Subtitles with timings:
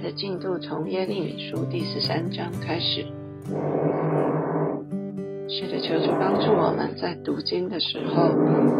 [0.00, 3.04] 的进度从耶利米书第十三章开始。
[5.48, 8.28] 是的，求主帮助我们在读经的时候，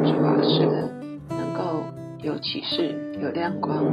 [0.04, 0.88] 主啊，是的，
[1.30, 1.82] 能够
[2.22, 3.84] 有启示、有亮光、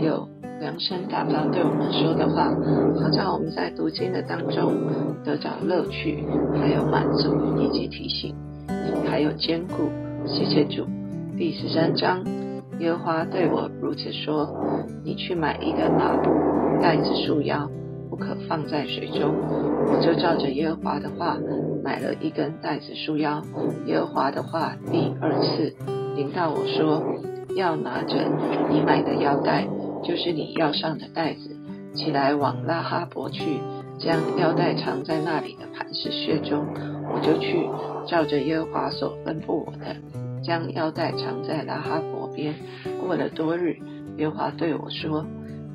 [0.00, 0.28] 有
[0.60, 2.50] 量身打造对我们说的话，
[3.00, 4.74] 好叫我们在读经的当中
[5.24, 6.24] 得到乐趣，
[6.60, 8.34] 还有满足以及提醒，
[9.08, 9.88] 还有坚固。
[10.26, 10.84] 谢谢主。
[11.38, 12.24] 第十三章，
[12.80, 14.48] 耶和华对我如此说
[15.04, 16.30] ：“你去买一根麻布，
[16.80, 17.68] 带子束腰，
[18.08, 19.34] 不可放在水中。”
[19.90, 21.36] 我就照着耶和华的话。
[21.84, 23.42] 买了一根带子束腰，
[23.86, 25.74] 耶和华的话第二次
[26.14, 27.02] 临到我说，
[27.56, 28.14] 要拿着
[28.68, 29.66] 你买的腰带，
[30.04, 31.56] 就是你腰上的带子，
[31.94, 33.60] 起来往拉哈伯去，
[33.98, 36.66] 将腰带藏在那里的磐石穴中。
[37.10, 37.66] 我就去
[38.06, 39.96] 照着耶和华所吩咐我的，
[40.48, 42.54] 将腰带藏在拉哈伯边。
[43.02, 43.76] 过了多日，
[44.16, 45.26] 耶华对我说，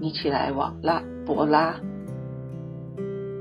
[0.01, 1.75] 你起来往拉伯拉。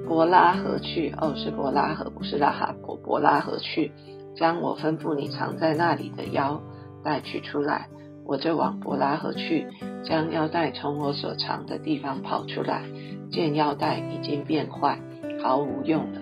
[0.06, 2.94] 伯拉河去，哦，是伯拉河，不是拉哈伯。
[2.96, 3.90] 伯拉河去，
[4.36, 6.60] 将我吩咐你藏在那里的腰
[7.02, 7.88] 带取出来。
[8.26, 9.66] 我就往伯拉河去，
[10.04, 12.82] 将腰带从我所藏的地方跑出来，
[13.30, 15.00] 见腰带已经变坏，
[15.42, 16.20] 毫无用了。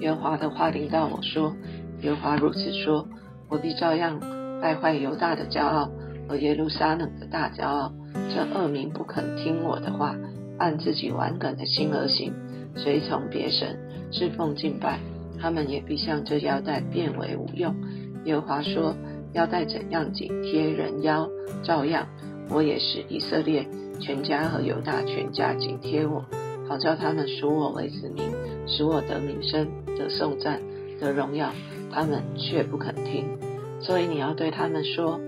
[0.00, 1.56] 耶华的话临到我说
[2.02, 3.08] ：“耶华如此说，
[3.48, 4.20] 我必照样
[4.60, 5.90] 败坏犹大的骄傲
[6.28, 7.92] 和耶路撒冷的大骄傲。
[8.34, 10.16] 这恶民不肯听我的话，
[10.58, 12.32] 按自己顽梗的心而行。”
[12.76, 13.78] 随从别神
[14.12, 15.00] 侍奉敬拜，
[15.40, 17.74] 他们也必像这腰带变为无用。
[18.24, 18.94] 耶和华说：
[19.32, 21.28] 腰带怎样紧贴人腰，
[21.62, 22.06] 照样
[22.50, 23.66] 我也使以色列
[24.00, 26.24] 全家和犹大全家紧贴我，
[26.68, 28.30] 好叫他们属我为子民，
[28.66, 30.60] 使我得名声、得颂赞、
[31.00, 31.50] 得荣耀。
[31.90, 33.38] 他们却不肯听，
[33.80, 35.20] 所以你要对他们说：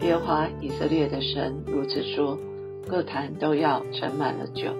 [0.00, 2.38] 耶和华以色列的神如此说：
[2.86, 4.70] 各坛都要盛满了酒，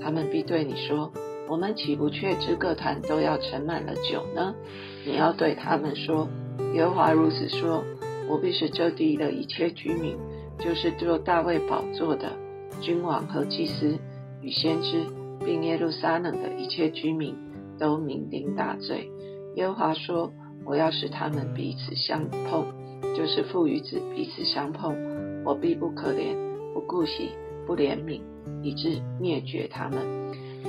[0.00, 1.12] 他们必对你说。
[1.48, 4.54] 我们岂不确知各坛都要盛满了酒呢？
[5.04, 6.28] 你要对他们说：
[6.72, 7.84] 耶和华如此说：
[8.28, 10.16] 我必使这地的一切居民，
[10.58, 12.32] 就是做大卫宝座的
[12.80, 13.98] 君王和祭司
[14.40, 15.04] 与先知，
[15.44, 17.36] 并耶路撒冷的一切居民，
[17.78, 19.10] 都酩酊大醉。
[19.56, 20.32] 耶和华说：
[20.64, 22.64] 我要使他们彼此相碰，
[23.16, 24.96] 就是父与子彼此相碰。
[25.44, 26.36] 我必不可怜，
[26.72, 27.30] 不顾惜，
[27.66, 28.20] 不怜悯，
[28.62, 29.98] 以致灭绝他们。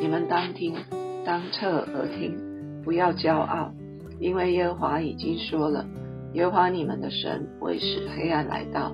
[0.01, 0.75] 你们当听，
[1.23, 3.71] 当侧耳听，不要骄傲，
[4.19, 5.85] 因为耶和华已经说了：
[6.33, 8.91] 耶和华你们的神会使黑暗来到，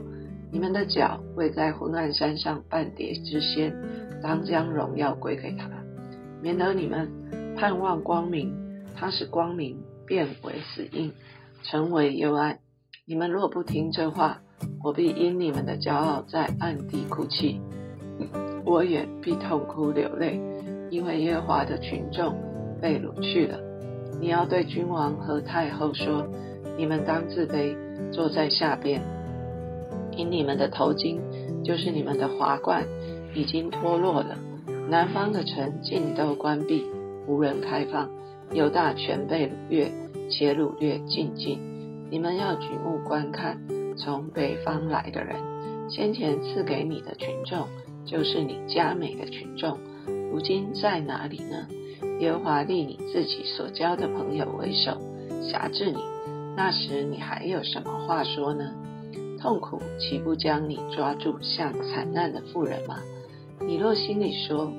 [0.51, 3.73] 你们的脚会在昏暗山上半跌之先，
[4.21, 5.69] 当将荣耀归给他，
[6.41, 7.09] 免得你们
[7.55, 8.53] 盼望光明，
[8.95, 9.77] 他是光明
[10.09, 11.13] 变为死硬，
[11.61, 12.57] 成为幽暗。
[13.05, 14.41] 你们若不听这话，
[14.83, 17.61] 我必因你们的骄傲在暗地哭泣，
[18.65, 20.41] 我也必痛哭流泪。
[20.89, 22.35] 因为耶和华的群众
[22.81, 23.59] 被掳去了，
[24.19, 26.25] 你要对君王和太后说：
[26.75, 27.77] 你们当自卑，
[28.11, 29.03] 坐在下边，
[30.17, 31.19] 因你们的头巾
[31.63, 32.87] 就是你们的华冠
[33.35, 34.39] 已经脱落了。
[34.89, 36.83] 南方的城尽都关闭，
[37.27, 38.09] 无人开放，
[38.51, 39.91] 犹大全被掳掠，
[40.29, 41.59] 且掳掠尽尽。
[42.09, 43.59] 你们要举目观看，
[43.95, 45.35] 从北方来的人，
[45.89, 47.67] 先前赐给你的群众，
[48.05, 49.77] 就是你加美的群众。
[50.31, 51.67] 如今在哪里呢？
[52.19, 54.97] 耶和华立你自己所交的朋友为首，
[55.41, 55.99] 辖制你。
[56.55, 58.73] 那时你还有什么话说呢？
[59.39, 62.97] 痛苦岂不将你抓住，像惨难的妇人吗？
[63.61, 64.71] 你若心里说，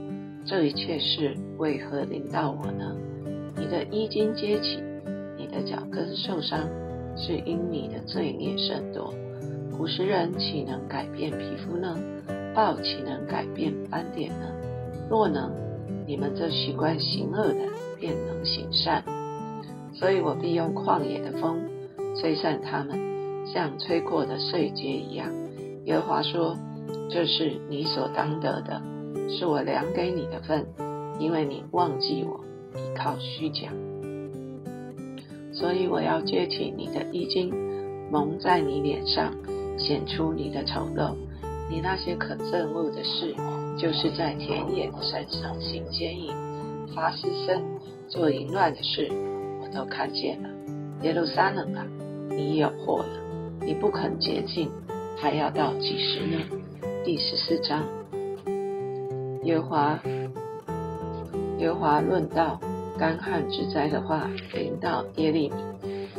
[0.44, 2.97] 这一切事为何临到我呢？
[3.60, 4.82] 你的衣襟揭起，
[5.37, 6.66] 你的脚跟受伤，
[7.15, 9.12] 是因你的罪孽甚多。
[9.76, 11.94] 古时人岂能改变皮肤呢？
[12.54, 14.47] 豹岂能改变斑点呢？
[15.10, 15.53] 若能，
[16.06, 17.60] 你们这习惯行恶的，
[17.98, 19.04] 便能行善。
[19.92, 21.60] 所以我必用旷野的风
[22.19, 22.98] 吹散他们，
[23.47, 25.28] 像吹过的碎秸一样。
[25.84, 26.56] 耶和华说
[27.10, 28.81] ：“这是你所当得的，
[29.28, 30.66] 是我量给你的份，
[31.18, 32.41] 因为你忘记我，
[32.76, 33.68] 依靠虚假。
[35.52, 37.52] 所以我要揭起你的衣襟，
[38.10, 39.34] 蒙在你脸上，
[39.78, 41.14] 显出你的丑陋，
[41.70, 43.34] 你那些可憎恶的事。”
[43.78, 46.30] 就是在田野的山上行奸淫、
[46.94, 47.62] 发私生、
[48.08, 49.08] 做淫乱的事，
[49.62, 50.50] 我都看见了。
[51.02, 51.86] 耶路撒冷啊，
[52.28, 53.64] 你有祸了！
[53.64, 54.70] 你不肯洁净，
[55.16, 56.38] 还要到几时呢？
[57.06, 57.82] 第十四章，
[59.44, 59.98] 耶华
[61.60, 62.59] 耶华论道
[62.98, 65.54] 干旱之灾的话，临到耶利米，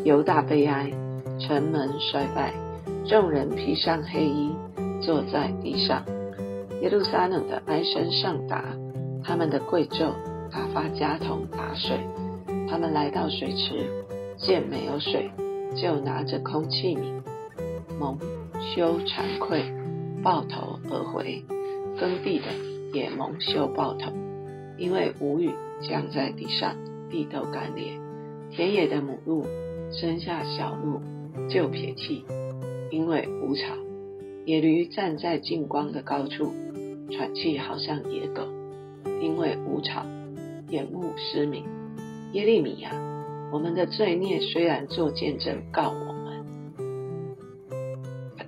[0.03, 0.91] 犹大悲哀，
[1.39, 2.53] 城门衰败，
[3.05, 4.51] 众人披上黑衣，
[5.01, 6.05] 坐在地上。
[6.83, 8.63] 耶路撒冷的哀声上达，
[9.23, 10.11] 他们的贵胄
[10.51, 11.97] 打发家童打水。
[12.69, 13.89] 他们来到水池，
[14.37, 15.31] 见没有水，
[15.75, 17.23] 就拿着空器皿，
[17.99, 18.19] 蒙
[18.75, 19.73] 羞惭愧，
[20.21, 21.43] 抱头而回。
[21.99, 22.45] 耕地的
[22.93, 24.11] 也蒙羞抱头，
[24.81, 26.75] 因为无雨降在地上，
[27.07, 27.99] 地都干裂。
[28.49, 29.45] 田野的母鹿
[29.91, 30.99] 生下小鹿，
[31.47, 32.25] 就撇弃，
[32.89, 33.61] 因为无草。
[34.43, 36.51] 野驴站在近光的高处，
[37.11, 38.41] 喘气好像野狗，
[39.21, 40.03] 因为无草，
[40.69, 41.63] 眼目失明。
[42.33, 42.89] 耶利米呀，
[43.53, 46.43] 我们的罪孽虽然做见证告我们，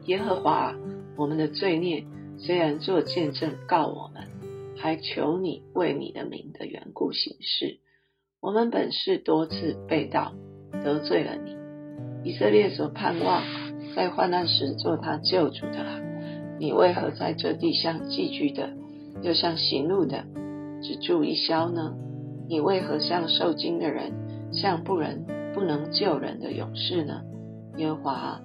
[0.08, 0.74] 耶和华，
[1.16, 2.04] 我们的罪孽
[2.40, 4.13] 虽然做见证告我们，
[4.84, 7.80] 还求你为你的名的缘故行事。
[8.42, 10.34] 我们本是多次被盗，
[10.84, 11.56] 得罪了你。
[12.30, 13.44] 以色列所盼望
[13.96, 16.04] 在患难时做他救主的，
[16.60, 18.74] 你为何在这地上寄居的，
[19.22, 20.26] 又像行路的，
[20.82, 21.96] 只住一宵呢？
[22.50, 24.12] 你为何像受惊的人，
[24.52, 27.22] 像不人不能救人的勇士呢？
[27.78, 28.42] 耶和华，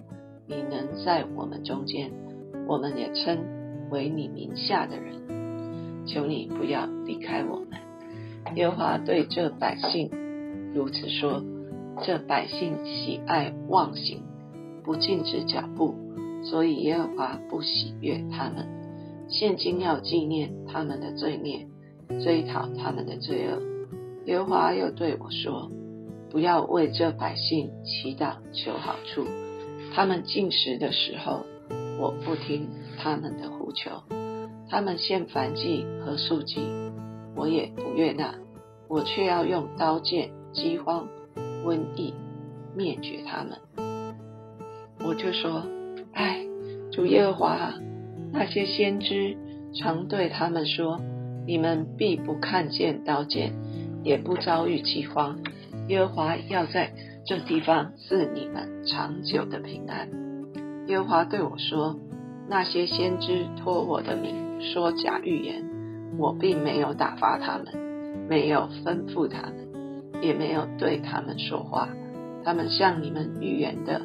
[0.46, 2.12] 你能在我们中间，
[2.68, 3.44] 我们也称
[3.90, 5.18] 为你名下的人。
[6.08, 7.68] 求你不要离开我们。
[8.56, 10.10] 耶和华对这百姓
[10.74, 11.44] 如此说：
[12.02, 14.22] 这百姓喜爱妄行，
[14.82, 15.94] 不禁止脚步，
[16.42, 18.66] 所以耶和华不喜悦他们。
[19.28, 21.66] 现今要纪念他们的罪孽，
[22.24, 23.60] 追讨他们的罪恶。
[24.24, 25.70] 耶和华又对我说
[26.30, 29.26] ：“不要为这百姓祈祷求好处。
[29.94, 31.44] 他们进食的时候，
[31.98, 32.68] 我不听
[32.98, 34.02] 他们的呼求；
[34.70, 36.60] 他们献燔祭和素祭，
[37.34, 38.34] 我也不悦纳。
[38.88, 41.08] 我却要用刀剑、饥荒、
[41.64, 42.14] 瘟疫
[42.76, 43.58] 灭绝他们。”
[45.04, 45.64] 我就说
[46.12, 46.44] ：“哎，
[46.92, 47.74] 主耶和华，
[48.32, 49.36] 那些先知
[49.74, 50.98] 常对他们说：
[51.46, 53.52] 你们必不看见刀剑。”
[54.04, 55.40] 也不遭遇饥荒，
[55.88, 56.92] 耶和华要在
[57.26, 60.08] 这地方赐你们长久的平安。
[60.86, 61.98] 耶和华对我说
[62.48, 65.64] ：“那些先知托我的名说假预言，
[66.18, 67.66] 我并没有打发他们，
[68.28, 69.68] 没有吩咐他们，
[70.22, 71.88] 也没有对他们说话。
[72.44, 74.02] 他们向你们预言的，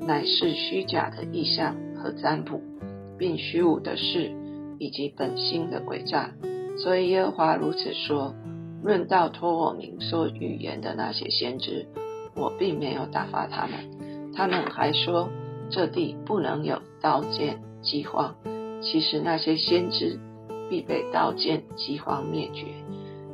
[0.00, 2.60] 乃是虚假的意象和占卜，
[3.18, 4.32] 并虚无的事，
[4.78, 6.30] 以及本心的诡诈。
[6.78, 8.34] 所以耶和华如此说。”
[8.84, 11.86] 论到托我名说预言的那些先知，
[12.36, 14.30] 我并没有打发他们。
[14.34, 15.30] 他们还说
[15.70, 18.34] 这地不能有刀剑饥荒。
[18.84, 20.20] 其实那些先知
[20.70, 22.66] 必被刀剑饥荒灭绝。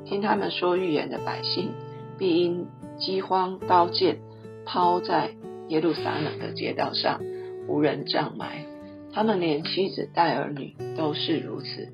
[0.06, 1.70] 听他们说预言的百姓，
[2.18, 2.66] 必因
[2.98, 4.18] 饥荒刀剑
[4.64, 5.34] 抛在
[5.68, 7.20] 耶路撒冷的街道上，
[7.68, 8.64] 无人葬埋。
[9.12, 11.92] 他们连妻子带儿女都是如此。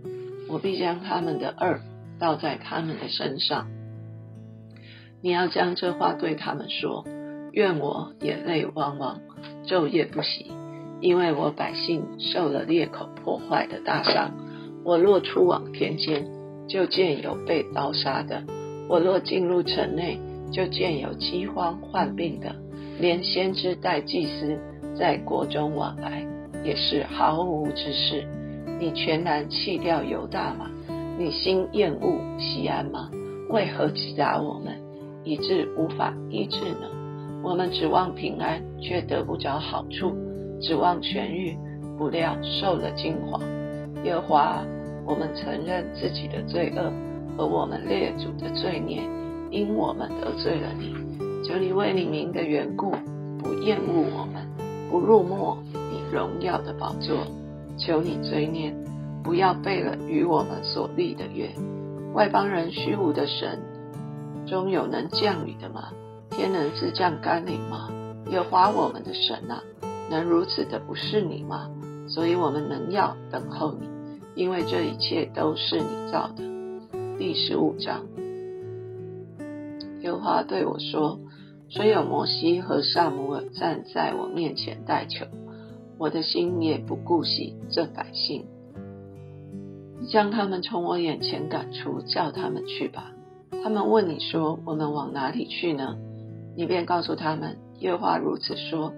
[0.48, 1.80] 我必将他们的恶。
[2.18, 3.66] 倒在他们的身上，
[5.20, 7.04] 你要将这话对他们说：
[7.52, 9.20] 愿我眼泪汪汪，
[9.66, 10.50] 昼夜不息，
[11.00, 14.32] 因为我百姓受了裂口破坏的大伤。
[14.84, 16.26] 我若出往田间，
[16.68, 18.42] 就见有被刀杀的；
[18.88, 20.18] 我若进入城内，
[20.52, 22.54] 就见有饥荒患病的。
[22.98, 24.58] 连先知带祭司
[24.96, 26.26] 在国中往来，
[26.64, 28.26] 也是毫无之事。
[28.78, 30.70] 你全然弃掉犹大吗？
[31.18, 33.10] 你心厌恶西安吗？
[33.50, 34.80] 为何击打我们，
[35.24, 36.88] 以致无法医治呢？
[37.42, 40.10] 我们指望平安，却得不着好处；
[40.60, 41.56] 指望痊愈，
[41.98, 43.40] 不料受了惊惶。
[44.04, 44.64] 耶和华，
[45.04, 46.92] 我们承认自己的罪恶
[47.36, 49.02] 和我们列祖的罪孽，
[49.50, 50.94] 因我们得罪了你。
[51.44, 52.90] 求你为你名的缘故，
[53.38, 54.46] 不厌恶我们，
[54.90, 57.18] 不入没你荣耀的宝座。
[57.76, 58.74] 求你追念。
[59.22, 61.50] 不要背了与我们所立的约。
[62.14, 63.60] 外邦人虚无的神，
[64.46, 65.88] 中有能降雨的吗？
[66.30, 67.90] 天能自降甘霖吗？
[68.30, 69.60] 有华我们的神啊，
[70.10, 71.70] 能如此的不是你吗？
[72.08, 73.88] 所以我们能要等候你，
[74.34, 76.44] 因为这一切都是你造的。
[77.18, 78.06] 第十五章，
[80.00, 81.18] 有话对我说：
[81.68, 85.26] 虽有摩西和萨姆尔站在我面前代求，
[85.98, 88.44] 我的心也不顾惜这百姓。
[90.08, 93.12] 将他们从我眼前赶出，叫他们去吧。
[93.64, 95.96] 他们问你说：“我们往哪里去呢？”
[96.54, 98.92] 你便告诉他们：“耶和华如此说：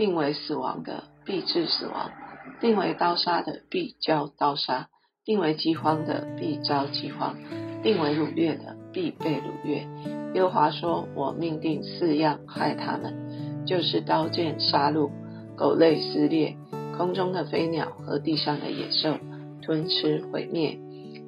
[0.00, 2.10] 定为死亡的必致死亡，
[2.58, 4.88] 定为刀杀的必遭刀杀，
[5.26, 7.36] 定为饥荒的必遭饥荒，
[7.82, 9.86] 定为掳掠的必被掳掠。”
[10.32, 15.10] 耶和华说：“我命定四样害他们，就是刀剑杀戮、
[15.54, 16.56] 狗类撕裂、
[16.96, 19.18] 空中的飞鸟和地上的野兽。”
[19.60, 20.78] 吞吃毁灭，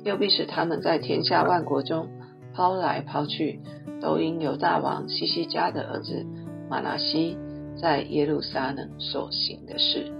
[0.02, 2.08] 又必使他们在天下万国中
[2.54, 3.60] 抛来抛去，
[4.00, 6.24] 都因犹大王西西家的儿子
[6.70, 7.36] 马拿西
[7.80, 10.12] 在耶路撒冷所行的事。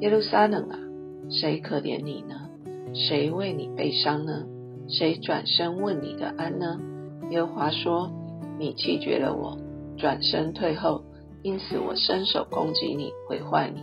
[0.00, 0.78] 耶路撒冷啊，
[1.30, 2.48] 谁可怜你呢？
[2.94, 4.44] 谁为你悲伤呢？
[4.88, 6.78] 谁转身问你的安呢？
[7.30, 8.10] 耶和华说
[8.58, 9.56] ：“你弃绝了我，
[9.96, 11.02] 转身退后，
[11.42, 13.82] 因此我伸手攻击你，毁坏你。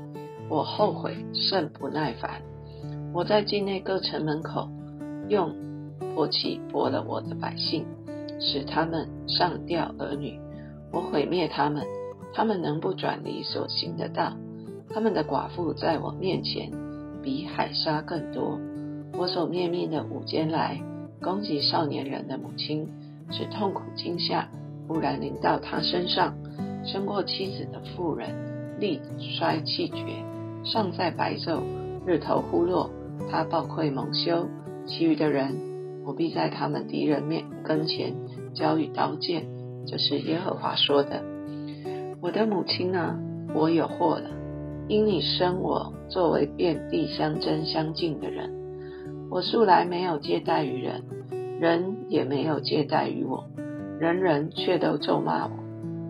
[0.50, 2.42] 我后悔甚不耐烦。
[3.14, 4.70] 我在境内各城门口
[5.30, 5.56] 用
[6.16, 7.86] 火器搏了我的百姓，
[8.40, 10.40] 使他们上吊儿女。
[10.92, 11.84] 我毁灭他们，
[12.34, 14.38] 他们能不转离所行的道？
[14.90, 16.72] 他们的寡妇在我面前
[17.24, 18.60] 比海沙更多。
[19.18, 20.82] 我所灭命的午间来。”
[21.22, 22.88] 攻击少年人的母亲，
[23.30, 24.48] 使痛苦惊吓
[24.88, 26.34] 忽然临到他身上。
[26.86, 30.24] 生过妻子的妇人，力衰气绝，
[30.64, 31.60] 尚在白昼，
[32.06, 32.90] 日头忽落，
[33.30, 34.48] 他暴愧蒙羞。
[34.88, 38.16] 其余的人，我必在他们敌人面跟前
[38.54, 39.46] 交与刀剑。
[39.86, 41.22] 这是耶和华说的。
[42.22, 43.18] 我的母亲啊，
[43.56, 44.30] 我有祸了，
[44.90, 48.52] 因你生我作为遍地相争相近的人。
[49.32, 51.02] 我素来没有接待于人，
[51.62, 53.46] 人也没有接待于我，
[54.00, 55.52] 人人却都咒骂我。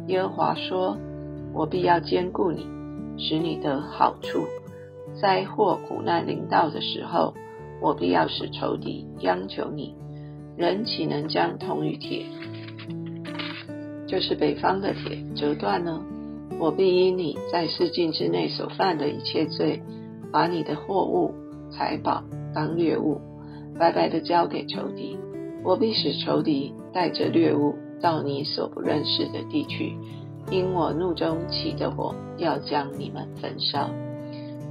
[0.07, 0.97] 耶和华说
[1.53, 2.65] ：“我必要兼顾你，
[3.19, 4.45] 使你得好处。
[5.21, 7.35] 灾祸苦难临到的时候，
[7.81, 9.93] 我必要使仇敌央求你。
[10.57, 12.25] 人岂能将铜与铁，
[14.09, 16.01] 就是北方的铁折断呢？
[16.59, 19.83] 我必因你在四境之内所犯的一切罪，
[20.31, 21.31] 把你的货物
[21.71, 23.21] 财宝。”当猎物，
[23.77, 25.19] 白白的交给仇敌。
[25.63, 29.95] 我必使仇敌带着猎物到你所不认识的地区，
[30.49, 33.91] 因我怒中起的火要将你们焚烧。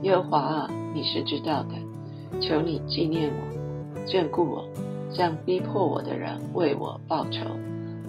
[0.03, 4.69] 耶和华啊，你是知道的，求你纪念我，眷顾我，
[5.13, 7.45] 向逼迫我的人为我报仇，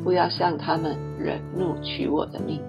[0.04, 2.62] 不要向他们忍怒取我的命。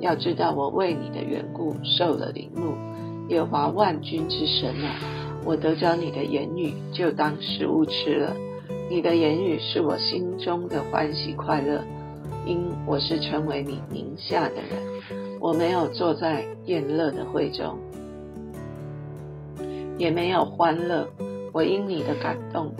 [0.00, 2.74] 要知道我为你的缘故受了凌辱。
[3.28, 4.94] 耶华万军之神啊！
[5.44, 8.36] 我得着你的言语，就当食物吃了。
[8.88, 11.82] 你的言语是我心中的欢喜快乐，
[12.44, 15.40] 因我是成为你名下的人。
[15.40, 17.78] 我没有坐在宴乐的会中，
[19.98, 21.08] 也没有欢乐。
[21.52, 22.72] 我因你的感动，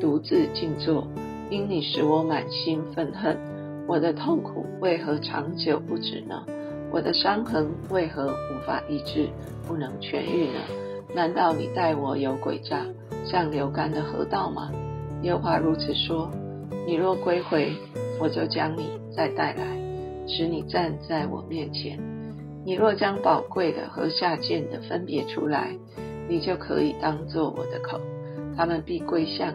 [0.00, 1.06] 独自静坐。
[1.50, 3.36] 因你使我满心愤恨，
[3.86, 6.44] 我的痛苦为何长久不止呢？
[6.90, 9.28] 我的伤痕为何无法医治，
[9.66, 10.60] 不能痊愈呢？
[11.14, 12.86] 难道你待我有诡诈，
[13.24, 14.70] 像流干的河道吗？
[15.22, 16.30] 耶华如此说：
[16.86, 17.72] 你若归回，
[18.20, 19.64] 我就将你再带来，
[20.28, 21.98] 使你站在我面前。
[22.64, 25.76] 你若将宝贵的和下贱的分别出来，
[26.28, 28.00] 你就可以当作我的口。
[28.56, 29.54] 他们必归向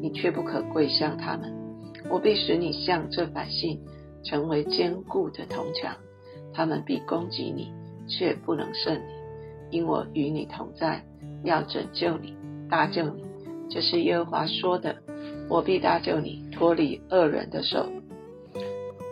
[0.00, 1.61] 你，你却不可归向他们。
[2.10, 3.80] 我必使你向这百姓
[4.24, 5.96] 成为坚固的铜墙，
[6.52, 7.72] 他们必攻击你，
[8.06, 9.76] 却不能胜你。
[9.76, 11.04] 因我与你同在，
[11.44, 12.34] 要拯救你，
[12.68, 13.24] 搭救你，
[13.70, 14.96] 这是耶和华说的。
[15.48, 17.86] 我必搭救你，脱离恶人的手，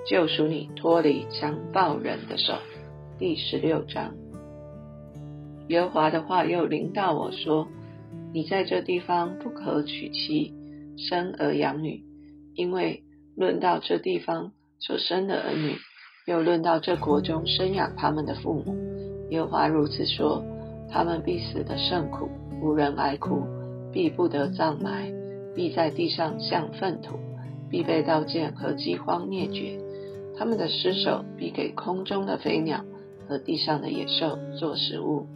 [0.06, 2.54] 救赎你脱离强暴人的手。
[3.18, 4.14] 第十六章，
[5.68, 7.68] 耶和华的话又临到我说：
[8.32, 10.54] 你在这地方不可娶妻，
[10.96, 12.02] 生儿养女，
[12.60, 13.04] 因为
[13.38, 15.78] 论到这地方所生的儿女，
[16.26, 18.76] 又论到这国中生养他们的父母。
[19.30, 20.44] 耶和华如此说：
[20.90, 22.28] 他们必死的甚苦，
[22.60, 23.44] 无人哀哭，
[23.94, 25.10] 必不得葬埋，
[25.54, 27.18] 必在地上像粪土，
[27.70, 29.80] 必被刀剑和饥荒灭绝。
[30.36, 32.84] 他们的尸首必给空中的飞鸟
[33.26, 35.26] 和地上的野兽做食物。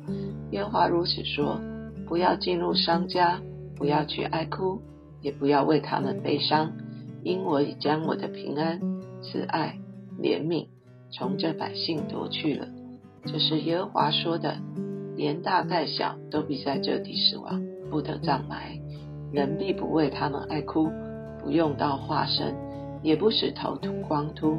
[0.50, 1.58] 耶和华如此说：
[2.06, 3.40] 不要进入商家，
[3.78, 4.82] 不要去哀哭，
[5.22, 6.72] 也不要为他们悲伤，
[7.24, 8.78] 因我已将我的平安、
[9.22, 9.78] 慈爱、
[10.20, 10.66] 怜悯
[11.10, 12.68] 从这百姓夺去了。
[13.24, 14.58] 这是耶和华说的，
[15.16, 18.78] 连大带小都必在这地死亡，不得葬埋。
[19.32, 20.90] 人必不为他们哀哭，
[21.42, 22.54] 不用到化身，
[23.02, 24.58] 也不使头秃光秃。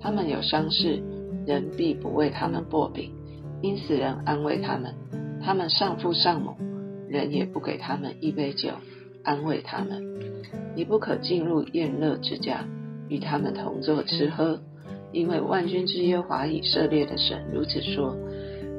[0.00, 1.00] 他们有伤势，
[1.46, 3.12] 人必不为他们薄饼，
[3.62, 4.94] 因此人安慰他们。
[5.42, 6.56] 他们上父上母，
[7.08, 8.70] 人也不给他们一杯酒，
[9.24, 10.02] 安慰他们。
[10.74, 12.64] 你不可进入宴乐之家，
[13.08, 14.60] 与他们同坐吃喝。
[15.12, 18.16] 因为万军之耶华以色列的神如此说：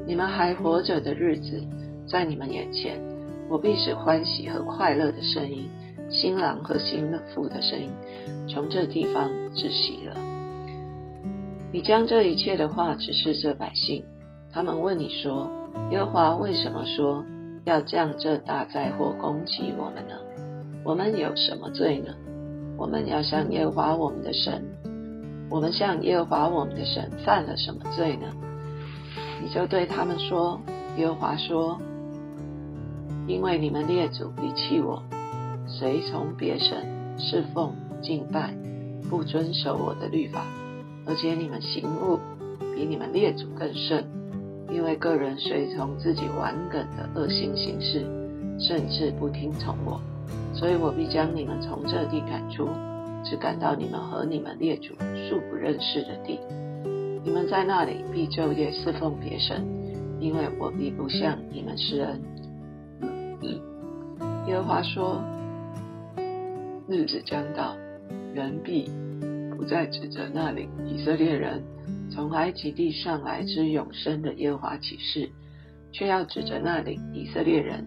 [0.08, 1.62] 你们还活着的日子，
[2.08, 3.02] 在你们眼前，
[3.50, 5.70] 我必使欢喜和快乐的声音、
[6.10, 7.90] 新郎和新妇的声音，
[8.48, 10.16] 从这地方窒息了。
[11.74, 14.04] 你将这一切的话指示这百姓，
[14.54, 15.52] 他们问你说：
[15.92, 17.26] 耶和华为什么说
[17.64, 20.16] 要降这大灾祸攻击我们呢？
[20.84, 22.14] 我们有什么罪呢？
[22.78, 24.64] 我们要向耶和华我们的神，
[25.50, 28.28] 我们向耶和华我们的神犯了什么罪呢？
[29.44, 30.60] 你就对他们说：
[30.98, 31.80] 耶和华说，
[33.28, 35.04] 因为你们列祖离弃我，
[35.68, 36.78] 随从别神
[37.20, 38.56] 侍奉敬拜，
[39.08, 40.48] 不遵守我的律法，
[41.06, 42.20] 而且你们行恶
[42.76, 44.04] 比你们列祖更甚，
[44.72, 48.06] 因为个人随从自己顽梗的恶行行事，
[48.58, 50.00] 甚至不听从我。
[50.54, 52.70] 所以我必将你们从这地赶出，
[53.24, 54.94] 只赶到你们和你们列祖
[55.30, 56.40] 素不认识的地。
[57.24, 59.64] 你们在那里必昼夜侍奉别神，
[60.20, 62.22] 因为我必不向你们施恩。
[64.48, 65.22] 耶和华说：
[66.88, 67.76] 日子将到，
[68.34, 68.90] 人必
[69.56, 71.62] 不再指着那里以色列人
[72.14, 75.30] 从埃及地上来之永生的耶和华启示，
[75.92, 77.86] 却要指着那里以色列人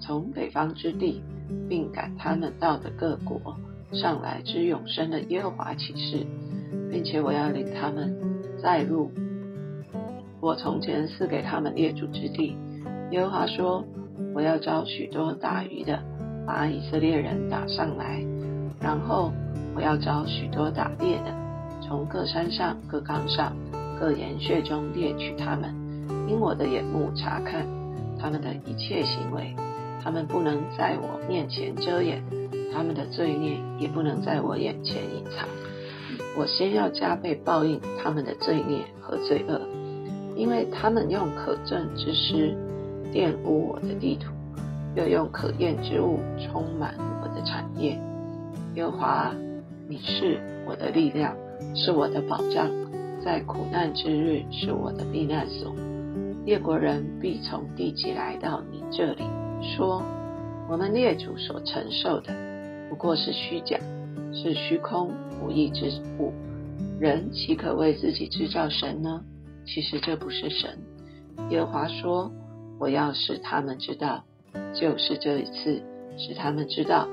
[0.00, 1.22] 从北方之地。
[1.66, 3.56] 并赶他们到的各国
[3.92, 6.26] 上来之永生的耶和华启示，
[6.90, 8.14] 并且我要领他们
[8.62, 9.10] 再入
[10.42, 12.54] 我从前赐给他们列祖之地。
[13.12, 13.82] 耶和华说
[14.36, 16.02] ：“我要招许多打鱼的，
[16.46, 18.26] 把以色列人打上来；
[18.78, 19.32] 然后
[19.74, 21.34] 我要招许多打猎的，
[21.88, 23.56] 从各山上、各冈上、
[23.98, 25.74] 各岩穴中猎取他们，
[26.28, 27.66] 因我的眼目查看
[28.20, 29.56] 他们的一切行为。”
[30.00, 32.22] 他们不能在我面前遮掩，
[32.72, 35.48] 他们的罪孽也不能在我眼前隐藏。
[36.38, 39.60] 我先要加倍报应他们的罪孽和罪恶，
[40.36, 42.56] 因为他们用可憎之师
[43.12, 44.32] 玷污我的地土，
[44.94, 48.00] 又用可厌之物充满我的产业。
[48.76, 49.34] 耶和华，
[49.88, 51.36] 你是我的力量，
[51.74, 52.70] 是我的保障，
[53.24, 55.74] 在苦难之日是我的避难所。
[56.44, 59.22] 列国人必从地极来到你这里。
[59.76, 60.02] 说，
[60.70, 62.32] 我们列祖所承受的
[62.88, 63.78] 不过是虚假，
[64.32, 65.10] 是虚空
[65.42, 66.32] 无益之物。
[67.00, 69.22] 人岂可为自己制造神呢？
[69.66, 70.78] 其实这不是神。
[71.50, 72.32] 耶和华说
[72.80, 74.24] ：“我要使他们知道，
[74.72, 75.82] 就是这一次，
[76.16, 77.06] 使他们知道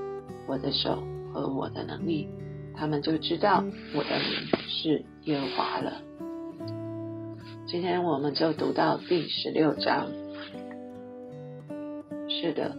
[0.47, 2.29] 我的手和我的能力，
[2.77, 6.01] 他们就知道我的名是耶和华了。”
[7.67, 10.07] 今天我们就读到第十六章。
[12.27, 12.77] 是的，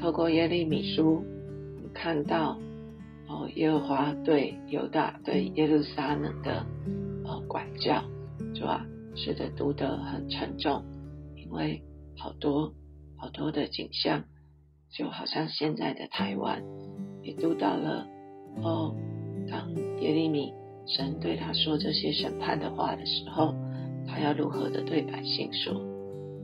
[0.00, 1.22] 透过耶利米书，
[1.82, 2.58] 你看到
[3.28, 6.64] 哦，耶和华对犹大、对耶路撒冷的
[7.24, 8.02] 呃管教，
[8.54, 8.86] 是吧？
[9.14, 10.82] 是的，读得很沉重，
[11.36, 11.82] 因为
[12.16, 12.72] 好多
[13.16, 14.24] 好多的景象，
[14.90, 16.62] 就好像现在的台湾，
[17.22, 18.06] 也读到了
[18.62, 18.94] 哦，
[19.50, 20.52] 当耶利米
[20.86, 23.54] 神对他说这些审判的话的时候，
[24.06, 25.80] 他要如何的对百姓说？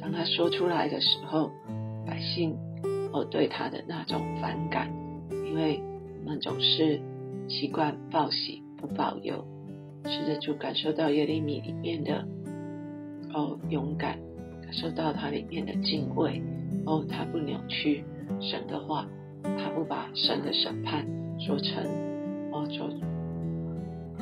[0.00, 1.50] 当他说出来的时候。
[2.08, 2.56] 百姓
[3.12, 4.92] 哦对他的那种反感，
[5.28, 5.82] 因为
[6.20, 7.00] 我们总是
[7.48, 9.44] 习惯报喜不报忧，
[10.04, 12.24] 试着就感受到耶利米里面的
[13.34, 14.20] 哦勇敢，
[14.62, 16.40] 感受到他里面的敬畏
[16.86, 18.04] 哦，他不扭曲
[18.40, 19.08] 神的话，
[19.42, 21.04] 他不把神的审判
[21.38, 21.85] 说成
[22.53, 22.88] 哦就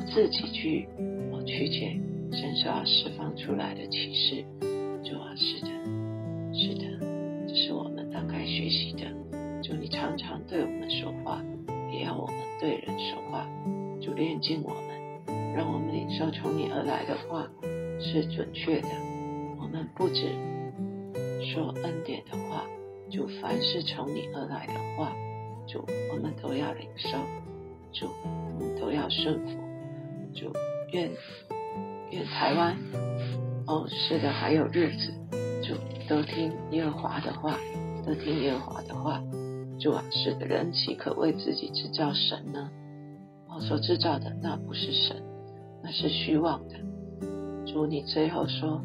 [0.05, 0.87] 自己去
[1.31, 1.99] 哦曲解
[2.31, 4.45] 神所要释放出来的启示，
[5.03, 5.67] 就啊是的，
[6.53, 6.85] 是的。
[7.47, 9.05] 这是我们当该学习的。
[9.63, 11.41] 主，你常常对我们说话，
[11.91, 13.47] 也要我们对人说话。
[14.01, 17.47] 主，炼进我们，让我们领受从你而来的话
[17.99, 18.89] 是准确的。
[19.59, 20.27] 我们不止
[21.41, 22.65] 说恩典的话，
[23.09, 25.13] 就，凡是从你而来的话，
[25.67, 27.17] 主，我们都要领受。
[27.91, 29.59] 主，我们都要顺服。
[30.33, 30.51] 主，
[30.91, 31.09] 愿
[32.11, 32.77] 愿台湾，
[33.67, 35.13] 哦，是的，还有日子。
[35.63, 35.73] 主
[36.07, 37.57] 都听耶和华的话，
[38.05, 39.21] 都听耶和华的话。
[39.79, 42.69] 主啊，是的人岂可为自己制造神呢？
[43.49, 45.23] 我所制造的那不是神，
[45.81, 46.75] 那是虚妄的。
[47.65, 48.81] 主，你最后说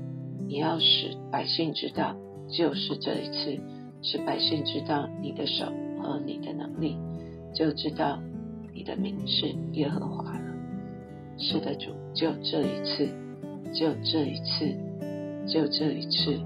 [0.47, 2.16] 你要使百姓知道，
[2.49, 3.62] 就是这一次，
[4.03, 5.66] 使百姓知道你的手
[6.02, 6.96] 和你的能力，
[7.54, 8.18] 就知道
[8.74, 10.44] 你的名是耶和华了。
[11.38, 13.08] 是的，主，就这一次，
[13.72, 14.76] 就这一次，
[15.46, 16.40] 就这一次。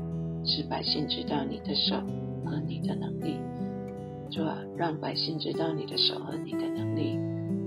[0.46, 1.96] 使百姓知道你的手
[2.44, 3.40] 和你的能力，
[4.30, 7.18] 主啊，让百姓知道你的手和你的能力，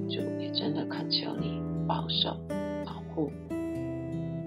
[0.08, 2.38] 主也真的恳求你保守、
[2.86, 3.32] 保护，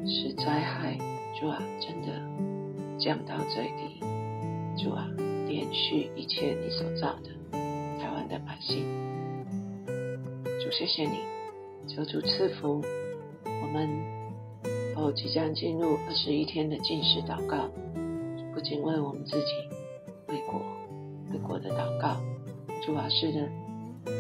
[0.06, 0.96] 使灾害，
[1.40, 2.22] 主啊，真的
[3.00, 3.98] 降到最低，
[4.80, 5.08] 主啊，
[5.50, 7.30] 延续一切你所造的
[7.98, 8.84] 台湾的百姓，
[10.62, 11.18] 主谢谢你，
[11.88, 12.80] 求主赐福
[13.44, 13.88] 我们，
[14.96, 17.68] 哦，即将进入二十一天的禁食祷告。
[18.54, 19.46] 不仅为我们自己，
[20.28, 20.60] 为国
[21.32, 22.16] 为国的祷告。
[22.84, 23.48] 主啊，是的，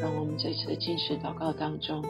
[0.00, 2.04] 让我们这次的进食祷告当中，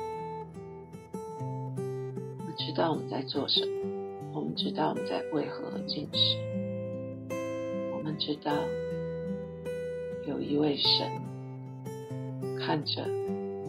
[1.12, 6.38] 我们知道我们在做什么，我们知道我们在为何而进食，
[7.92, 8.52] 我们知道
[10.26, 11.10] 有一位神
[12.58, 13.02] 看着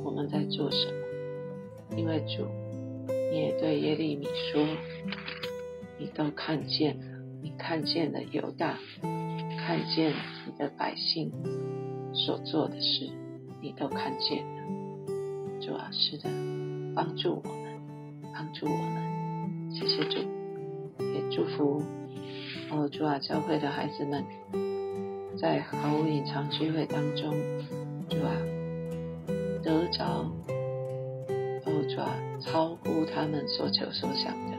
[0.04, 2.46] 我们在做什么，因为主，
[3.32, 4.66] 你也对耶利米说，
[5.98, 7.06] 你都看见了，
[7.42, 10.14] 你看见了犹大，看见
[10.46, 11.32] 你的百姓。
[12.14, 13.10] 所做的事，
[13.62, 14.62] 你都看见了。
[15.62, 16.30] 主啊，是的，
[16.94, 17.80] 帮助我们，
[18.34, 19.72] 帮助我们。
[19.72, 20.18] 谢谢主，
[21.00, 21.82] 也祝福
[22.70, 24.26] 哦，主啊，教会的孩子们，
[25.42, 27.34] 在毫无隐藏机会当中，
[28.08, 28.32] 主啊，
[29.64, 30.06] 得着
[31.66, 34.58] 哦，主啊，超乎他们所求所想的。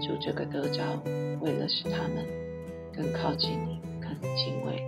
[0.00, 1.02] 主这个得着，
[1.40, 2.24] 为了使他们
[2.94, 4.80] 更靠近你，更敬畏。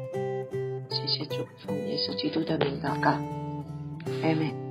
[0.91, 3.11] 谢谢主，奉耶稣基督的名祷告，
[4.23, 4.68] 阿门。